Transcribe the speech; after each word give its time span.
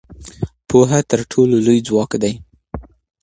پوهه 0.67 0.99
تر 1.09 1.19
ټولو 1.31 1.55
لوی 1.65 1.79
ځواک 1.87 2.11
دی. 2.21 2.33